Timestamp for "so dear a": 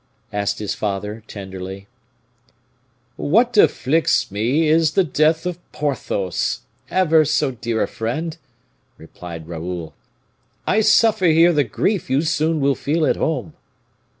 7.23-7.87